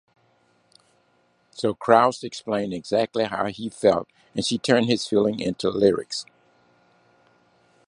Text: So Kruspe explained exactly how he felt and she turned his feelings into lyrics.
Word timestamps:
So 1.51 1.75
Kruspe 1.75 2.23
explained 2.23 2.73
exactly 2.73 3.25
how 3.25 3.45
he 3.49 3.69
felt 3.69 4.07
and 4.33 4.43
she 4.43 4.57
turned 4.57 4.87
his 4.87 5.07
feelings 5.07 5.41
into 5.43 5.69
lyrics. 5.69 6.25